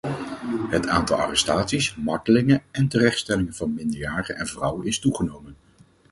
Het 0.69 0.87
aantal 0.87 1.17
arrestaties, 1.17 1.95
martelingen 1.95 2.61
en 2.71 2.87
terechtstellingen 2.87 3.53
van 3.53 3.73
minderjarigen 3.73 4.35
en 4.35 4.47
vrouwen 4.47 4.85
is 4.85 4.99
toegenomen. 4.99 5.55